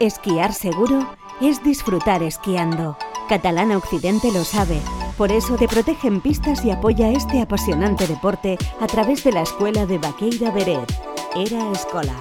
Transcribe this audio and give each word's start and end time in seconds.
Esquiar 0.00 0.54
seguro 0.54 1.14
es 1.42 1.62
disfrutar 1.62 2.22
esquiando. 2.22 2.96
Catalana 3.28 3.76
Occidente 3.76 4.32
lo 4.32 4.44
sabe. 4.44 4.80
Por 5.18 5.30
eso 5.30 5.56
te 5.56 5.68
protege 5.68 6.08
en 6.08 6.22
pistas 6.22 6.64
y 6.64 6.70
apoya 6.70 7.10
este 7.10 7.42
apasionante 7.42 8.06
deporte 8.06 8.56
a 8.80 8.86
través 8.86 9.22
de 9.24 9.32
la 9.32 9.42
escuela 9.42 9.84
de 9.84 9.98
Baqueira 9.98 10.50
Beret. 10.52 10.90
Era 11.36 11.70
Escola. 11.72 12.14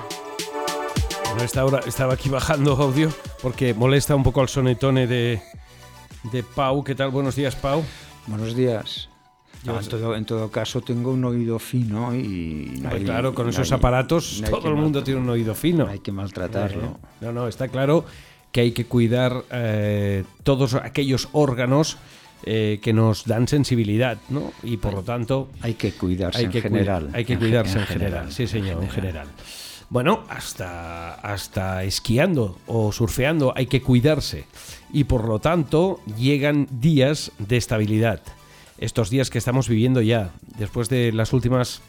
Bueno, 1.28 1.44
esta 1.44 1.64
hora 1.64 1.80
estaba 1.86 2.16
aquí 2.16 2.28
bajando 2.28 2.74
audio 2.74 3.14
porque 3.42 3.74
molesta 3.74 4.14
un 4.14 4.24
poco 4.24 4.42
al 4.42 4.50
sonetone 4.50 5.08
de, 5.08 5.42
de 6.34 6.44
Pau. 6.44 6.84
¿Qué 6.84 6.96
tal? 6.96 7.12
Buenos 7.12 7.38
días, 7.38 7.56
Pau. 7.56 7.82
Buenos 8.28 8.58
días. 8.58 9.09
En, 9.66 9.88
todo, 9.88 10.16
en 10.16 10.26
todo 10.26 10.50
caso, 10.50 10.82
tengo 10.82 11.12
un 11.12 11.24
oído 11.26 11.60
fino 11.60 12.16
y. 12.16 12.80
No 12.82 12.90
claro, 12.90 13.34
con 13.34 13.50
esos 13.50 13.72
aparatos 13.72 14.42
todo 14.50 14.70
el 14.70 14.76
mundo 14.76 15.04
tiene 15.04 15.20
un 15.20 15.30
oído 15.30 15.56
fino. 15.56 15.88
hay 15.88 16.00
que 16.00 16.12
maltratarlo. 16.12 17.00
No, 17.22 17.32
no, 17.32 17.48
está 17.48 17.68
claro 17.68 18.06
que 18.52 18.62
hay 18.62 18.72
que 18.72 18.86
cuidar 18.86 19.44
eh, 19.52 20.24
todos 20.44 20.74
aquellos 20.74 21.30
órganos 21.34 21.98
eh, 22.44 22.80
que 22.82 22.94
nos 22.94 23.26
dan 23.26 23.48
sensibilidad, 23.48 24.18
¿no? 24.30 24.54
Y 24.64 24.78
por 24.78 24.94
lo 24.94 25.04
tanto... 25.04 25.50
Hay 25.62 25.76
que 25.76 25.92
cuidarse 25.92 26.42
en 26.42 26.52
general. 26.52 27.10
Hay 27.14 27.26
que 27.26 27.38
cuidarse 27.38 27.80
en, 27.80 27.86
general, 27.86 28.32
sí 28.32 28.48
señor, 28.48 28.82
en 28.82 28.90
general. 28.90 29.28
Bueno, 29.90 30.24
hasta, 30.30 31.16
hasta 31.16 31.84
esquiando 31.84 32.58
o 32.68 32.92
surfeando 32.92 33.54
hay 33.56 33.66
que 33.66 33.82
cuidarse 33.82 34.46
y 34.94 35.04
por 35.06 35.28
lo 35.28 35.40
tanto 35.40 36.00
llegan 36.18 36.68
días 36.72 37.32
de 37.40 37.58
estabilidad. 37.58 38.22
Estos 38.80 39.10
días 39.10 39.30
que 39.30 39.38
estamos 39.38 39.68
viviendo 39.68 40.02
ya, 40.02 40.32
después 40.58 40.88
de 40.90 41.12
las 41.12 41.34
últimas 41.34 41.82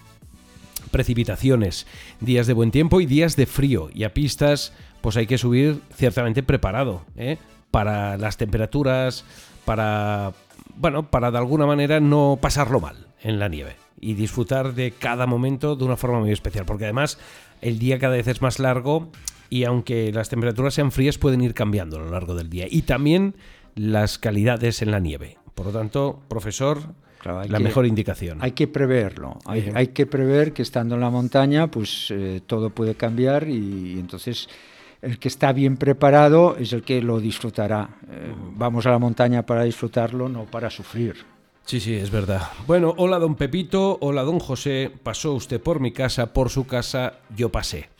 precipitaciones, 0.90 1.86
días 2.20 2.46
de 2.46 2.52
buen 2.52 2.72
tiempo 2.72 3.00
y 3.00 3.06
días 3.06 3.36
de 3.36 3.46
frío 3.46 3.90
y 3.94 4.04
a 4.04 4.12
pistas 4.12 4.72
pues 5.00 5.16
hay 5.16 5.26
que 5.26 5.38
subir 5.38 5.80
ciertamente 5.94 6.42
preparado 6.42 7.02
¿eh? 7.16 7.38
para 7.70 8.18
las 8.18 8.36
temperaturas, 8.36 9.24
para, 9.64 10.32
bueno, 10.76 11.10
para 11.10 11.30
de 11.30 11.38
alguna 11.38 11.66
manera 11.66 12.00
no 12.00 12.38
pasarlo 12.40 12.80
mal 12.80 13.06
en 13.22 13.38
la 13.38 13.48
nieve 13.48 13.76
y 14.00 14.14
disfrutar 14.14 14.74
de 14.74 14.90
cada 14.90 15.26
momento 15.26 15.76
de 15.76 15.84
una 15.84 15.96
forma 15.96 16.20
muy 16.20 16.32
especial, 16.32 16.64
porque 16.64 16.84
además 16.84 17.18
el 17.60 17.78
día 17.78 17.98
cada 17.98 18.16
vez 18.16 18.26
es 18.26 18.42
más 18.42 18.58
largo 18.58 19.10
y 19.48 19.64
aunque 19.64 20.12
las 20.12 20.28
temperaturas 20.28 20.74
sean 20.74 20.90
frías 20.90 21.18
pueden 21.18 21.40
ir 21.40 21.54
cambiando 21.54 21.98
a 21.98 22.00
lo 22.00 22.10
largo 22.10 22.34
del 22.34 22.50
día 22.50 22.66
y 22.68 22.82
también 22.82 23.36
las 23.74 24.18
calidades 24.18 24.82
en 24.82 24.90
la 24.90 25.00
nieve. 25.00 25.39
Por 25.60 25.66
lo 25.66 25.78
tanto, 25.78 26.18
profesor, 26.26 26.80
la 27.22 27.58
mejor 27.58 27.84
indicación. 27.84 28.38
Hay 28.40 28.52
que 28.52 28.66
preverlo, 28.66 29.36
hay, 29.44 29.88
que 29.88 30.06
prever 30.06 30.54
que 30.54 30.62
estando 30.62 30.94
en 30.94 31.02
la 31.02 31.10
montaña 31.10 31.70
pues 31.70 32.10
eh, 32.10 32.40
todo 32.46 32.70
puede 32.70 32.94
cambiar 32.94 33.46
y 33.46 34.00
entonces 34.00 34.48
el 35.02 35.18
que 35.18 35.28
está 35.28 35.52
bien 35.52 35.76
preparado 35.76 36.56
es 36.56 36.72
el 36.72 36.82
que 36.82 37.02
lo 37.02 37.20
disfrutará. 37.20 37.90
Eh, 38.10 38.32
vamos 38.54 38.86
a 38.86 38.90
la 38.90 38.98
montaña 38.98 39.44
para 39.44 39.64
disfrutarlo, 39.64 40.30
no 40.30 40.46
para 40.46 40.70
sufrir. 40.70 41.16
Sí, 41.66 41.78
sí, 41.78 41.92
es 41.92 42.10
verdad. 42.10 42.40
Bueno, 42.66 42.94
hola 42.96 43.18
don 43.18 43.34
Pepito, 43.34 43.98
hola 44.00 44.22
don 44.22 44.38
José, 44.38 44.90
pasó 45.02 45.34
usted 45.34 45.60
por 45.60 45.78
mi 45.78 45.92
casa, 45.92 46.32
por 46.32 46.48
su 46.48 46.66
casa 46.66 47.18
yo 47.36 47.50
pasé. 47.50 47.90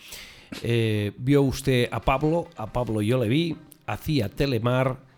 Eh, 0.63 1.13
vio 1.19 1.43
usted 1.43 1.91
a 1.93 2.01
Pablo, 2.01 2.49
a 2.57 2.73
Pablo 2.73 3.03
yo 3.03 3.23
le 3.23 3.29
vi, 3.29 3.55
hacía 3.87 4.31
telemar, 4.31 5.10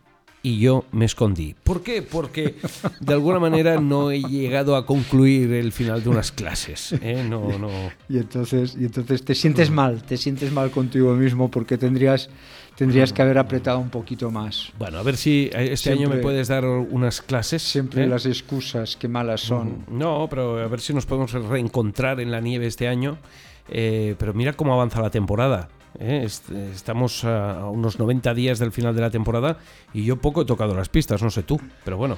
y 0.42 0.58
yo 0.58 0.84
me 0.92 1.04
escondí. 1.04 1.54
¿Por 1.62 1.82
qué? 1.82 2.02
Porque 2.02 2.56
de 3.00 3.12
alguna 3.12 3.38
manera 3.38 3.80
no 3.80 4.10
he 4.10 4.20
llegado 4.22 4.76
a 4.76 4.84
concluir 4.86 5.52
el 5.52 5.72
final 5.72 6.02
de 6.02 6.08
unas 6.08 6.32
clases. 6.32 6.92
¿eh? 7.00 7.24
No, 7.28 7.58
no. 7.58 7.70
Y 8.08 8.18
entonces, 8.18 8.76
y 8.78 8.84
entonces 8.84 9.24
te 9.24 9.34
sientes 9.34 9.70
mal, 9.70 10.02
te 10.02 10.16
sientes 10.16 10.52
mal 10.52 10.70
contigo 10.70 11.14
mismo 11.14 11.50
porque 11.50 11.78
tendrías, 11.78 12.28
tendrías 12.76 13.12
que 13.12 13.22
haber 13.22 13.38
apretado 13.38 13.78
un 13.78 13.90
poquito 13.90 14.30
más. 14.30 14.72
Bueno, 14.78 14.98
a 14.98 15.02
ver 15.02 15.16
si 15.16 15.48
este 15.52 15.92
año 15.92 16.08
me 16.08 16.16
puedes 16.16 16.48
dar 16.48 16.64
unas 16.64 17.22
clases. 17.22 17.62
Siempre 17.62 18.04
¿eh? 18.04 18.06
las 18.08 18.26
excusas, 18.26 18.96
qué 18.96 19.06
malas 19.06 19.42
son. 19.42 19.84
No, 19.88 20.26
pero 20.28 20.58
a 20.58 20.66
ver 20.66 20.80
si 20.80 20.92
nos 20.92 21.06
podemos 21.06 21.32
reencontrar 21.32 22.20
en 22.20 22.32
la 22.32 22.40
nieve 22.40 22.66
este 22.66 22.88
año. 22.88 23.18
Eh, 23.68 24.14
pero 24.18 24.34
mira 24.34 24.52
cómo 24.52 24.74
avanza 24.74 25.00
la 25.00 25.10
temporada. 25.10 25.68
¿eh? 25.98 26.26
Estamos 26.74 27.24
a 27.24 27.66
unos 27.68 27.98
90 27.98 28.34
días 28.34 28.58
del 28.58 28.72
final 28.72 28.94
de 28.94 29.00
la 29.00 29.10
temporada 29.10 29.58
y 29.92 30.04
yo 30.04 30.16
poco 30.16 30.42
he 30.42 30.44
tocado 30.44 30.74
las 30.74 30.88
pistas, 30.88 31.22
no 31.22 31.30
sé 31.30 31.42
tú, 31.42 31.60
pero 31.84 31.96
bueno. 31.96 32.16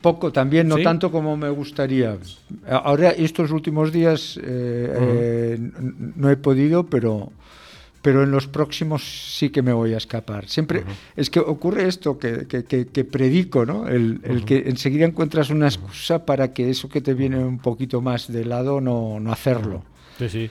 Poco 0.00 0.32
también, 0.32 0.68
no 0.68 0.76
tanto 0.78 1.10
como 1.10 1.36
me 1.36 1.50
gustaría. 1.50 2.16
Ahora, 2.68 3.10
estos 3.10 3.50
últimos 3.50 3.90
días 3.90 4.36
eh, 4.36 4.42
eh, 4.46 5.58
no 6.14 6.30
he 6.30 6.36
podido, 6.36 6.86
pero, 6.86 7.32
pero 8.00 8.22
en 8.22 8.30
los 8.30 8.46
próximos 8.46 9.02
sí 9.36 9.50
que 9.50 9.62
me 9.62 9.72
voy 9.72 9.94
a 9.94 9.96
escapar. 9.96 10.46
Siempre 10.46 10.84
es 11.16 11.28
que 11.28 11.40
ocurre 11.40 11.88
esto 11.88 12.18
que, 12.18 12.46
que, 12.46 13.04
predico, 13.04 13.66
¿no? 13.66 13.88
El, 13.88 14.44
que 14.46 14.68
enseguida 14.68 15.06
encuentras 15.06 15.50
una 15.50 15.66
excusa 15.66 16.24
para 16.24 16.52
que 16.52 16.70
eso 16.70 16.88
que 16.88 17.00
te 17.00 17.14
viene 17.14 17.38
un 17.38 17.58
poquito 17.58 18.00
más 18.00 18.30
de 18.30 18.44
lado 18.44 18.80
no, 18.80 19.18
no 19.18 19.32
hacerlo. 19.32 19.82
Sí, 20.18 20.28
sí. 20.28 20.50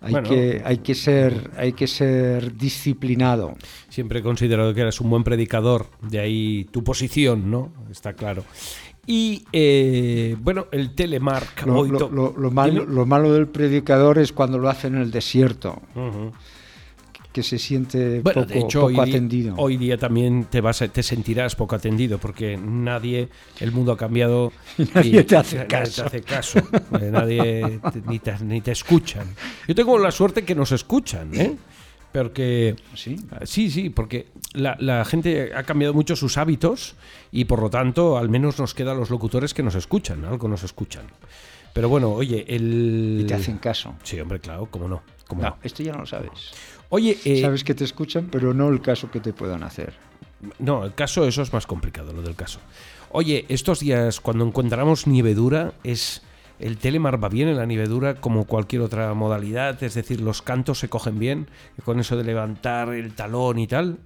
Hay, 0.00 0.22
que, 0.22 0.62
hay, 0.64 0.78
que 0.78 0.94
ser, 0.94 1.50
hay 1.56 1.72
que 1.72 1.86
ser 1.86 2.54
disciplinado. 2.56 3.54
Siempre 3.88 4.18
he 4.18 4.22
considerado 4.22 4.74
que 4.74 4.82
eres 4.82 5.00
un 5.00 5.08
buen 5.08 5.24
predicador, 5.24 5.86
de 6.02 6.20
ahí 6.20 6.66
tu 6.70 6.84
posición, 6.84 7.50
¿no? 7.50 7.72
Está 7.90 8.12
claro. 8.12 8.44
Y 9.06 9.44
eh, 9.52 10.36
bueno, 10.40 10.66
el 10.72 10.94
telemark. 10.94 11.64
Lo, 11.66 11.84
lo, 11.84 12.50
malo, 12.50 12.84
lo, 12.84 13.06
malo, 13.06 13.32
del 13.32 13.48
predicador 13.48 14.18
es 14.18 14.32
cuando 14.32 14.58
lo 14.58 14.68
hace 14.68 14.88
en 14.88 14.96
el 14.96 15.10
desierto 15.10 15.80
que 17.34 17.42
se 17.42 17.58
siente 17.58 18.20
poco, 18.20 19.02
atendido. 19.02 19.56
hoy 19.58 19.76
día 19.76 19.98
también 19.98 20.44
te 20.44 20.60
vas 20.60 20.84
te 20.92 21.02
sentirás 21.02 21.56
poco 21.56 21.74
atendido 21.74 22.18
porque 22.18 22.56
nadie, 22.56 23.28
el 23.58 23.72
mundo 23.72 23.90
ha 23.90 23.96
cambiado 23.96 24.52
y 24.78 24.84
nadie 24.94 25.24
te 25.24 25.36
hace 25.36 25.66
caso. 25.66 26.60
Eh, 27.00 27.10
nadie 27.10 27.80
ni, 28.06 28.20
te, 28.20 28.38
ni 28.38 28.60
te 28.60 28.70
escuchan. 28.70 29.34
Yo 29.66 29.74
tengo 29.74 29.98
la 29.98 30.12
suerte 30.12 30.44
que 30.44 30.54
nos 30.54 30.70
escuchan, 30.70 31.34
¿eh? 31.34 31.56
Porque 32.12 32.76
sí, 32.94 33.16
sí, 33.42 33.68
sí 33.68 33.90
porque 33.90 34.28
la, 34.52 34.76
la, 34.78 35.04
gente 35.04 35.50
ha 35.56 35.64
cambiado 35.64 35.92
mucho 35.92 36.14
sus 36.14 36.38
hábitos 36.38 36.94
y 37.32 37.46
por 37.46 37.60
lo 37.60 37.68
tanto 37.68 38.16
al 38.16 38.28
menos 38.28 38.60
nos 38.60 38.74
quedan 38.74 38.96
los 38.96 39.10
locutores 39.10 39.52
que 39.52 39.64
nos 39.64 39.74
escuchan, 39.74 40.24
algo 40.24 40.46
nos 40.46 40.62
escuchan. 40.62 41.06
Pero 41.72 41.88
bueno, 41.88 42.12
oye, 42.12 42.44
el... 42.46 43.18
Y 43.22 43.24
te 43.24 43.34
hacen 43.34 43.58
caso. 43.58 43.96
Sí, 44.04 44.20
hombre, 44.20 44.38
claro, 44.38 44.68
cómo 44.70 44.86
no. 44.86 45.02
Cómo 45.26 45.42
no, 45.42 45.56
Esto 45.62 45.82
ya 45.82 45.92
no 45.92 46.00
lo 46.00 46.06
sabes. 46.06 46.52
Oye, 46.94 47.18
eh, 47.24 47.40
sabes 47.40 47.64
que 47.64 47.74
te 47.74 47.82
escuchan, 47.82 48.28
pero 48.30 48.54
no 48.54 48.68
el 48.68 48.80
caso 48.80 49.10
que 49.10 49.18
te 49.18 49.32
puedan 49.32 49.64
hacer. 49.64 49.94
No, 50.60 50.84
el 50.84 50.94
caso, 50.94 51.26
eso 51.26 51.42
es 51.42 51.52
más 51.52 51.66
complicado, 51.66 52.12
lo 52.12 52.22
del 52.22 52.36
caso. 52.36 52.60
Oye, 53.10 53.46
estos 53.48 53.80
días, 53.80 54.20
cuando 54.20 54.46
encontramos 54.46 55.08
nieve 55.08 55.34
dura, 55.34 55.72
es. 55.82 56.22
El 56.60 56.76
telemar 56.78 57.22
va 57.22 57.28
bien 57.28 57.48
en 57.48 57.56
la 57.56 57.66
nieve 57.66 57.88
dura 57.88 58.14
como 58.14 58.44
cualquier 58.44 58.82
otra 58.82 59.12
modalidad, 59.12 59.82
es 59.82 59.94
decir, 59.94 60.20
los 60.20 60.40
cantos 60.40 60.78
se 60.78 60.88
cogen 60.88 61.18
bien, 61.18 61.48
con 61.84 61.98
eso 61.98 62.16
de 62.16 62.22
levantar 62.22 62.94
el 62.94 63.12
talón 63.12 63.58
y 63.58 63.66
tal. 63.66 63.98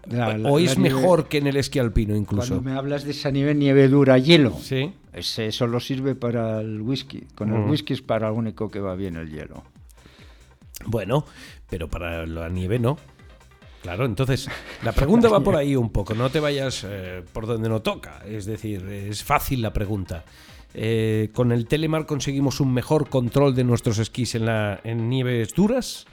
¿O 0.46 0.58
es 0.58 0.78
mejor 0.78 1.28
que 1.28 1.38
en 1.38 1.46
el 1.46 1.58
esquí 1.58 1.78
alpino 1.78 2.16
incluso? 2.16 2.54
Cuando 2.54 2.70
me 2.70 2.74
hablas 2.74 3.04
de 3.04 3.10
esa 3.10 3.30
nieve, 3.30 3.54
nieve 3.54 3.88
dura, 3.88 4.16
hielo. 4.16 4.56
Sí. 4.58 4.94
Ese 5.12 5.52
solo 5.52 5.78
sirve 5.78 6.14
para 6.14 6.62
el 6.62 6.80
whisky. 6.80 7.26
Con 7.34 7.52
el 7.52 7.60
mm. 7.60 7.70
whisky 7.70 7.92
es 7.92 8.00
para 8.00 8.30
lo 8.30 8.34
único 8.34 8.70
que 8.70 8.80
va 8.80 8.94
bien 8.94 9.16
el 9.16 9.30
hielo. 9.30 9.62
Bueno, 10.86 11.24
pero 11.68 11.88
para 11.88 12.26
la 12.26 12.48
nieve 12.48 12.78
no. 12.78 12.98
Claro, 13.82 14.04
entonces 14.04 14.48
la 14.82 14.92
pregunta 14.92 15.28
va 15.28 15.40
por 15.40 15.54
ahí 15.54 15.76
un 15.76 15.90
poco, 15.90 16.14
no 16.14 16.30
te 16.30 16.40
vayas 16.40 16.84
eh, 16.88 17.22
por 17.32 17.46
donde 17.46 17.68
no 17.68 17.80
toca, 17.80 18.22
es 18.26 18.44
decir, 18.44 18.84
es 18.88 19.22
fácil 19.22 19.62
la 19.62 19.72
pregunta. 19.72 20.24
Eh, 20.74 21.30
¿Con 21.32 21.52
el 21.52 21.66
Telemar 21.66 22.04
conseguimos 22.04 22.60
un 22.60 22.74
mejor 22.74 23.08
control 23.08 23.54
de 23.54 23.64
nuestros 23.64 23.98
esquís 23.98 24.34
en, 24.34 24.46
la, 24.46 24.80
en 24.84 25.08
nieves 25.08 25.54
duras? 25.54 26.06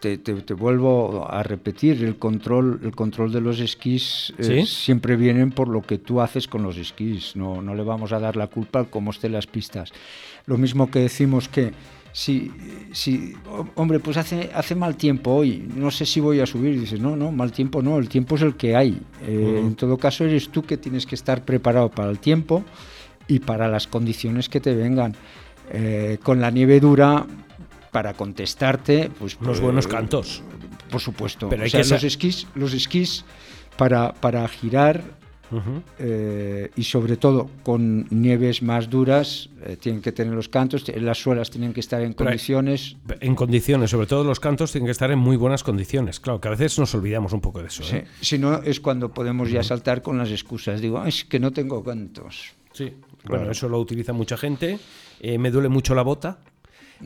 Te, 0.00 0.54
vuelvo 0.54 1.26
a 1.28 1.42
repetir, 1.42 2.04
el 2.04 2.16
control, 2.16 2.80
el 2.84 2.94
control 2.94 3.32
de 3.32 3.40
los 3.40 3.60
esquís 3.60 4.32
eh, 4.38 4.64
siempre 4.66 5.16
vienen 5.16 5.50
por 5.50 5.68
lo 5.68 5.82
que 5.82 5.98
tú 5.98 6.20
haces 6.20 6.46
con 6.46 6.62
los 6.62 6.76
esquís, 6.76 7.34
no, 7.34 7.62
no 7.62 7.74
le 7.74 7.82
vamos 7.82 8.12
a 8.12 8.20
dar 8.20 8.36
la 8.36 8.46
culpa 8.46 8.78
al 8.78 8.90
cómo 8.90 9.10
estén 9.10 9.32
las 9.32 9.46
pistas. 9.46 9.92
Lo 10.44 10.58
mismo 10.58 10.90
que 10.90 11.00
decimos 11.00 11.48
que 11.48 11.72
si, 12.16 12.50
si 12.92 13.34
hombre, 13.74 14.00
pues 14.00 14.16
hace, 14.16 14.48
hace 14.54 14.74
mal 14.74 14.96
tiempo 14.96 15.32
hoy, 15.32 15.68
no 15.76 15.90
sé 15.90 16.06
si 16.06 16.18
voy 16.18 16.40
a 16.40 16.46
subir. 16.46 16.80
dices, 16.80 16.98
no, 16.98 17.14
no, 17.14 17.30
mal 17.30 17.52
tiempo 17.52 17.82
no, 17.82 17.98
el 17.98 18.08
tiempo 18.08 18.36
es 18.36 18.42
el 18.42 18.56
que 18.56 18.74
hay. 18.74 18.98
Eh, 19.26 19.60
en 19.62 19.74
todo 19.74 19.98
caso, 19.98 20.24
eres 20.24 20.48
tú 20.48 20.62
que 20.62 20.78
tienes 20.78 21.04
que 21.04 21.14
estar 21.14 21.44
preparado 21.44 21.90
para 21.90 22.10
el 22.10 22.18
tiempo 22.18 22.64
y 23.28 23.40
para 23.40 23.68
las 23.68 23.86
condiciones 23.86 24.48
que 24.48 24.60
te 24.60 24.74
vengan. 24.74 25.14
Eh, 25.70 26.16
con 26.22 26.40
la 26.40 26.50
nieve 26.50 26.80
dura, 26.80 27.26
para 27.96 28.12
contestarte, 28.12 29.08
pues... 29.18 29.38
Los 29.40 29.58
buenos 29.58 29.86
cantos. 29.86 30.42
Por 30.90 31.00
supuesto. 31.00 31.48
Pero 31.48 31.62
hay 31.62 31.70
que 31.70 31.78
los 31.78 32.04
esquís, 32.04 32.46
los 32.54 32.74
esquís 32.74 33.24
para, 33.78 34.12
para 34.12 34.46
girar 34.48 35.02
eh, 35.98 36.70
y 36.76 36.82
sobre 36.82 37.16
todo 37.16 37.48
con 37.62 38.06
nieves 38.10 38.60
más 38.60 38.90
duras 38.90 39.48
eh, 39.64 39.78
tienen 39.80 40.02
que 40.02 40.12
tener 40.12 40.34
los 40.34 40.50
cantos, 40.50 40.84
las 40.94 41.16
suelas 41.16 41.48
tienen 41.48 41.72
que 41.72 41.80
estar 41.80 42.02
en 42.02 42.12
condiciones. 42.12 42.98
En 43.20 43.34
condiciones, 43.34 43.92
sobre 43.92 44.06
todo 44.06 44.24
los 44.24 44.40
cantos 44.40 44.72
tienen 44.72 44.88
que 44.88 44.92
estar 44.92 45.10
en 45.10 45.18
muy 45.18 45.38
buenas 45.38 45.64
condiciones. 45.64 46.20
Claro, 46.20 46.38
que 46.38 46.48
a 46.48 46.50
veces 46.50 46.78
nos 46.78 46.94
olvidamos 46.94 47.32
un 47.32 47.40
poco 47.40 47.62
de 47.62 47.68
eso. 47.68 47.82
Sí. 47.82 48.02
Si 48.20 48.36
no, 48.36 48.62
es 48.62 48.78
cuando 48.78 49.14
podemos 49.14 49.50
ya 49.50 49.62
saltar 49.62 50.02
con 50.02 50.18
las 50.18 50.30
excusas. 50.30 50.82
Digo, 50.82 51.02
es 51.06 51.24
que 51.24 51.40
no 51.40 51.50
tengo 51.50 51.82
cantos. 51.82 52.52
Sí, 52.74 52.92
bueno, 53.24 53.50
eso 53.50 53.70
lo 53.70 53.80
utiliza 53.80 54.12
mucha 54.12 54.36
gente. 54.36 54.78
me 55.38 55.50
duele 55.50 55.70
mucho 55.70 55.94
la 55.94 56.02
bota. 56.02 56.40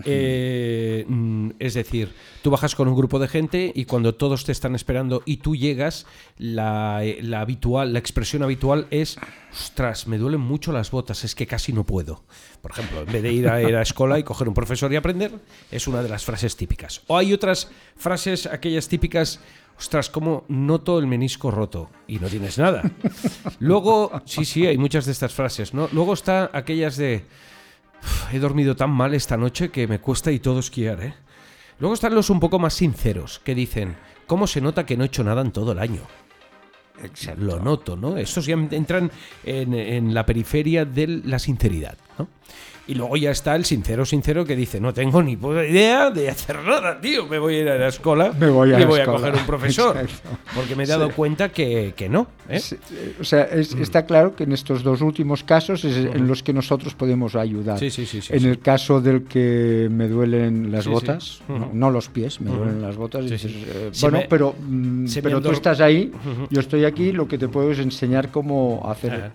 Eh, 0.05 1.05
mm, 1.09 1.51
es 1.59 1.75
decir, 1.75 2.13
tú 2.43 2.51
bajas 2.51 2.75
con 2.75 2.89
un 2.89 2.97
grupo 2.97 3.19
de 3.19 3.29
gente 3.29 3.73
y 3.75 3.85
cuando 3.85 4.15
todos 4.15 4.45
te 4.45 4.53
están 4.53 4.75
esperando 4.75 5.23
y 5.25 5.39
tú 5.39 5.57
llegas, 5.57 6.07
la, 6.39 7.01
eh, 7.05 7.21
habitual, 7.35 7.93
la 7.93 7.99
expresión 7.99 8.43
habitual 8.43 8.87
es, 8.91 9.19
ostras, 9.53 10.07
me 10.07 10.19
duelen 10.19 10.41
mucho 10.41 10.73
las 10.73 10.91
botas, 10.91 11.25
es 11.25 11.35
que 11.35 11.47
casi 11.47 11.73
no 11.73 11.85
puedo. 11.85 12.23
Por 12.63 12.71
ejemplo, 12.71 13.01
en 13.01 13.13
vez 13.13 13.23
de 13.23 13.33
ir 13.33 13.49
a, 13.49 13.59
la 13.59 13.83
escuela 13.83 14.19
y 14.19 14.23
coger 14.23 14.49
un 14.49 14.55
profesor 14.55 14.93
y 14.93 14.97
aprender, 14.97 15.33
es 15.71 15.87
una 15.89 16.03
de 16.03 16.09
las 16.09 16.25
frases 16.25 16.57
típicas. 16.57 17.03
O 17.09 17.17
hay 17.17 17.33
otras 17.33 17.71
frases, 17.97 18.47
aquellas 18.47 18.89
típicas, 18.89 19.41
ostras, 19.77 20.11
como 20.11 20.45
noto 20.49 20.99
el 20.99 21.07
menisco 21.07 21.51
roto 21.51 21.91
y 22.07 22.19
no 22.19 22.29
tienes 22.29 22.59
nada. 22.59 22.83
Luego, 23.59 24.13
sí, 24.25 24.45
sí, 24.45 24.67
hay 24.67 24.79
muchas 24.79 25.07
de 25.07 25.13
estas 25.13 25.33
frases, 25.33 25.75
¿no? 25.75 25.89
Luego 25.93 26.13
está 26.13 26.51
aquellas 26.53 26.97
de 26.97 27.25
he 28.33 28.39
dormido 28.39 28.77
tan 28.77 28.91
mal 28.91 29.15
esta 29.15 29.37
noche 29.37 29.71
que 29.71 29.87
me 29.87 30.01
cuesta 30.01 30.31
y 30.33 30.39
todo 30.39 30.61
esquiar, 30.61 31.03
¿eh? 31.03 31.15
Luego 31.79 31.95
están 31.95 32.15
los 32.15 32.31
un 32.31 32.41
poco 32.41 32.59
más 32.59 32.75
sinceros, 32.75 33.41
que 33.41 33.55
dicen, 33.55 33.97
¿cómo 34.27 34.47
se 34.47 34.61
nota 34.61 34.85
que 34.85 34.97
no 34.97 35.05
he 35.05 35.07
hecho 35.07 35.25
nada 35.25 35.41
en 35.41 35.51
todo 35.51 35.73
el 35.73 35.79
año? 35.79 36.03
Lo 37.39 37.59
noto, 37.59 37.97
¿no? 37.97 38.19
Estos 38.19 38.45
ya 38.45 38.55
entran 38.55 39.11
en, 39.45 39.73
en 39.73 40.13
la 40.13 40.27
periferia 40.27 40.85
de 40.85 41.07
la 41.07 41.39
sinceridad, 41.39 41.97
¿no? 42.19 42.29
Y 42.91 42.95
luego 42.95 43.17
ya 43.17 43.31
está 43.31 43.55
el 43.55 43.65
sincero 43.65 44.05
sincero 44.05 44.45
que 44.45 44.57
dice, 44.57 44.81
no 44.81 44.93
tengo 44.93 45.23
ni 45.23 45.37
puta 45.37 45.65
idea 45.65 46.11
de 46.11 46.29
hacer 46.29 46.59
nada, 46.65 47.01
tío. 47.01 47.25
Me 47.29 47.39
voy 47.39 47.55
a 47.55 47.61
ir 47.61 47.69
a 47.69 47.79
la 47.79 47.87
escuela 47.87 48.33
me 48.37 48.49
voy 48.49 48.73
a 48.73 48.81
y 48.81 48.85
voy 48.85 48.99
a 48.99 49.07
coger 49.07 49.33
un 49.33 49.47
profesor. 49.47 49.97
Porque 50.55 50.75
me 50.75 50.83
he 50.83 50.87
dado 50.87 51.13
cuenta 51.13 51.51
que, 51.51 51.95
que 51.97 52.09
no. 52.09 52.27
¿eh? 52.49 52.61
o 53.21 53.23
sea, 53.23 53.49
mm. 53.53 53.81
está 53.81 54.07
claro 54.07 54.35
que 54.35 54.43
en 54.43 54.51
estos 54.51 54.83
dos 54.83 55.03
últimos 55.03 55.45
casos 55.45 55.85
es 55.85 55.97
en 55.99 56.27
los 56.27 56.43
que 56.43 56.53
nosotros 56.53 56.95
podemos 56.95 57.37
ayudar. 57.37 57.79
Sí, 57.79 57.93
en 58.31 58.45
el 58.45 58.59
caso 58.59 59.01
del 59.01 59.23
que 59.23 59.89
me 59.89 60.09
duelen 60.09 60.73
las 60.73 60.89
botas, 60.89 61.43
no, 61.73 61.91
los 61.93 62.09
pies, 62.09 62.41
me 62.41 62.51
duelen 62.51 62.83
las 62.83 62.97
botas. 62.97 63.31
Eh, 63.31 63.93
bueno, 64.01 64.23
pero, 64.29 64.57
mm, 64.59 65.07
pero 65.23 65.41
tú 65.41 65.53
estás 65.53 65.81
ahí, 65.81 66.11
yo 66.51 66.61
estoy 66.61 66.85
aquí, 66.85 67.13
lo 67.13 67.29
que 67.29 67.39
te 67.39 67.47
puedo 67.47 67.71
es 67.71 67.79
enseñar 67.79 68.33
cómo 68.33 68.83
hacer 68.91 69.31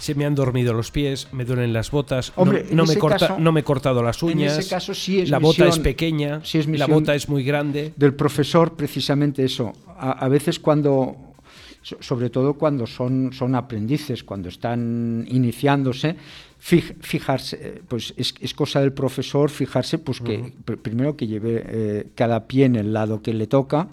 se 0.00 0.14
me 0.14 0.24
han 0.24 0.34
dormido 0.34 0.72
los 0.72 0.90
pies, 0.90 1.28
me 1.32 1.44
duelen 1.44 1.72
las 1.74 1.90
botas, 1.90 2.32
no, 2.70 2.84
me 2.84 2.96
corta, 2.96 3.36
no 3.38 3.52
me 3.52 3.60
he 3.60 3.64
cortado 3.64 4.02
las 4.02 4.22
uñas, 4.22 4.54
en 4.54 4.60
ese 4.60 4.68
caso 4.68 4.94
sí 4.94 5.20
es 5.20 5.30
la 5.30 5.38
bota 5.38 5.66
es 5.66 5.78
pequeña, 5.78 6.40
es 6.42 6.66
la 6.66 6.86
bota 6.86 7.14
es 7.14 7.28
muy 7.28 7.44
grande. 7.44 7.92
Del 7.96 8.14
profesor, 8.14 8.74
precisamente 8.74 9.44
eso. 9.44 9.72
A, 9.98 10.28
veces 10.28 10.58
cuando, 10.58 11.34
sobre 11.82 12.30
todo 12.30 12.54
cuando 12.54 12.86
son, 12.86 13.32
son 13.32 13.54
aprendices, 13.54 14.24
cuando 14.24 14.48
están 14.48 15.26
iniciándose, 15.28 16.16
fijarse, 16.58 17.82
pues 17.88 18.14
es, 18.16 18.54
cosa 18.54 18.80
del 18.80 18.92
profesor 18.92 19.50
fijarse, 19.50 19.98
pues 19.98 20.20
que 20.20 20.52
primero 20.82 21.16
que 21.16 21.26
lleve 21.26 21.64
eh, 21.66 22.06
cada 22.14 22.46
pie 22.46 22.66
en 22.66 22.76
el 22.76 22.92
lado 22.92 23.22
que 23.22 23.32
le 23.32 23.46
toca, 23.46 23.88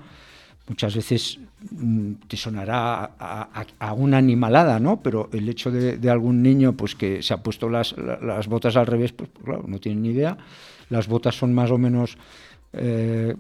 muchas 0.68 0.96
veces 0.96 1.40
mm, 1.72 2.14
te 2.28 2.38
sonará 2.38 3.12
a, 3.18 3.94
una 3.94 4.18
animalada, 4.18 4.80
¿no? 4.80 5.02
Pero 5.02 5.30
el 5.34 5.48
hecho 5.50 5.72
de, 5.72 6.10
algún 6.10 6.42
niño 6.42 6.74
pues 6.74 6.96
que 6.96 7.22
se 7.24 7.34
ha 7.34 7.38
puesto 7.38 7.70
las, 7.70 7.96
botas 8.48 8.76
al 8.76 8.86
revés, 8.86 9.14
pues, 9.14 9.30
pues, 9.32 9.46
claro, 9.46 9.64
no 9.68 9.80
tiene 9.80 10.02
ni 10.02 10.10
idea. 10.10 10.38
Las 10.90 11.08
botas 11.08 11.36
son 11.36 11.54
más 11.54 11.72
o 11.72 11.78
menos, 11.78 12.18
eh, 12.74 13.36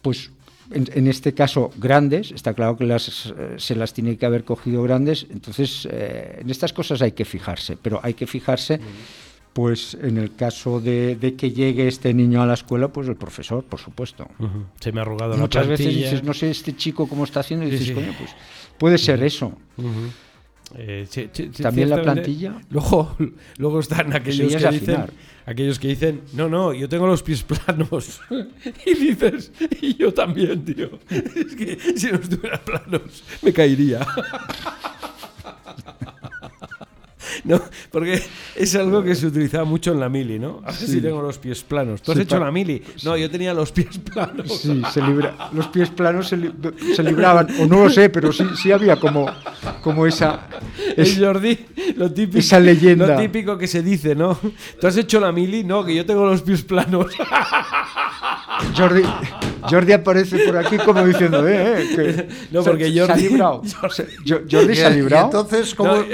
pues 0.00 0.30
en, 0.70 1.06
este 1.06 1.34
caso 1.34 1.70
grandes, 1.76 2.32
está 2.32 2.54
claro 2.54 2.76
que 2.76 2.84
las, 2.84 3.32
se 3.56 3.74
las 3.76 3.92
tiene 3.92 4.16
que 4.16 4.26
haber 4.26 4.44
cogido 4.44 4.82
grandes, 4.82 5.26
entonces 5.30 5.86
eh, 5.90 6.38
en 6.40 6.50
estas 6.50 6.72
cosas 6.72 7.02
hay 7.02 7.12
que 7.12 7.24
fijarse, 7.24 7.76
pero 7.76 8.00
hay 8.02 8.14
que 8.14 8.26
fijarse 8.26 8.80
pues 9.52 9.96
en 10.00 10.16
el 10.16 10.34
caso 10.34 10.80
de, 10.80 11.34
que 11.38 11.50
llegue 11.50 11.86
este 11.86 12.14
niño 12.14 12.42
a 12.42 12.46
la 12.46 12.54
escuela, 12.54 12.88
pues 12.88 13.08
el 13.08 13.16
profesor, 13.16 13.64
por 13.64 13.80
supuesto. 13.80 14.28
Se 14.80 14.92
me 14.92 15.00
ha 15.00 15.02
arrugado 15.02 15.36
Muchas 15.36 15.66
veces 15.66 15.94
dices, 15.94 16.22
no 16.22 16.32
sé 16.32 16.50
este 16.50 16.74
chico 16.74 17.06
cómo 17.06 17.24
está 17.24 17.40
haciendo, 17.40 17.66
y 17.66 17.70
dices, 17.70 17.92
coño, 17.92 18.14
pues 18.18 18.30
puede 18.78 18.98
ser 18.98 19.22
eso. 19.22 19.52
Eh, 20.74 21.06
También 21.60 21.90
la 21.90 22.02
plantilla. 22.02 22.60
Luego, 22.70 23.16
luego 23.58 23.80
están 23.80 24.14
aquellos 24.14 24.54
que 24.54 24.68
dicen, 24.70 25.04
aquellos 25.44 25.78
que 25.78 25.88
dicen, 25.88 26.22
no, 26.32 26.48
no, 26.48 26.72
yo 26.72 26.88
tengo 26.88 27.06
los 27.06 27.22
pies 27.22 27.42
planos. 27.42 28.20
y 28.86 28.94
dices, 28.94 29.52
y 29.80 29.94
yo 29.96 30.14
también, 30.14 30.64
tío. 30.64 30.98
Es 31.10 31.54
que 31.56 31.78
si 31.96 32.10
no 32.10 32.18
estuvieran 32.18 32.60
planos, 32.64 33.22
me 33.42 33.52
caería. 33.52 34.06
No, 37.44 37.60
porque 37.90 38.22
es 38.54 38.74
algo 38.76 39.02
que 39.02 39.14
se 39.14 39.26
utilizaba 39.26 39.64
mucho 39.64 39.92
en 39.92 40.00
la 40.00 40.08
mili, 40.08 40.38
¿no? 40.38 40.62
A 40.64 40.70
ver 40.70 40.74
si 40.74 41.00
tengo 41.00 41.20
los 41.20 41.38
pies 41.38 41.62
planos. 41.62 42.00
¿Tú 42.00 42.12
has 42.12 42.18
hecho 42.18 42.38
la 42.38 42.52
mili? 42.52 42.82
No, 43.04 43.16
yo 43.16 43.28
tenía 43.30 43.52
los 43.52 43.72
pies 43.72 43.98
planos. 43.98 44.60
Sí, 44.60 44.80
se 44.92 45.02
libra, 45.02 45.50
los 45.52 45.66
pies 45.68 45.90
planos 45.90 46.28
se, 46.28 46.36
libraban, 47.02 47.48
o 47.60 47.66
no 47.66 47.84
lo 47.84 47.90
sé, 47.90 48.10
pero 48.10 48.32
sí, 48.32 48.44
sí 48.60 48.70
había 48.70 48.96
como, 48.96 49.26
como 49.82 50.06
esa... 50.06 50.48
Es, 50.96 51.18
Jordi, 51.18 51.58
lo 51.96 52.12
típico, 52.12 52.38
esa 52.38 52.60
leyenda. 52.60 53.06
Lo 53.08 53.16
típico 53.16 53.58
que 53.58 53.66
se 53.66 53.82
dice, 53.82 54.14
¿no? 54.14 54.38
¿Tú 54.80 54.86
has 54.86 54.96
hecho 54.96 55.18
la 55.18 55.32
mili? 55.32 55.64
No, 55.64 55.84
que 55.84 55.94
yo 55.94 56.06
tengo 56.06 56.24
los 56.26 56.42
pies 56.42 56.62
planos. 56.62 57.06
Jordi, 58.76 59.02
Jordi 59.68 59.92
aparece 59.92 60.38
por 60.38 60.56
aquí 60.56 60.76
como 60.78 61.04
diciendo, 61.04 61.46
eh, 61.48 61.86
eh 61.98 62.28
no, 62.50 62.62
porque 62.62 62.84
Jordi, 62.96 63.06
se 63.06 63.12
ha 63.12 63.16
librado. 63.16 63.62
Jordi, 64.50 64.74
se 64.76 64.86
ha 64.86 64.90
librado. 64.90 65.24
entonces, 65.26 65.74
¿cómo, 65.74 66.04